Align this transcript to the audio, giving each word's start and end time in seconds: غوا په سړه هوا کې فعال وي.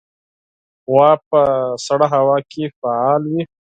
غوا 0.91 1.09
په 1.29 1.39
سړه 1.85 2.07
هوا 2.15 2.37
کې 2.51 2.63
فعال 2.79 3.21
وي. 3.31 3.43